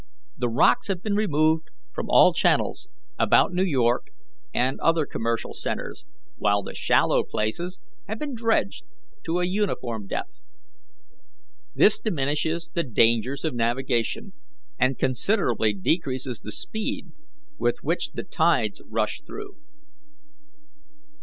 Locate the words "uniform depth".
9.45-10.47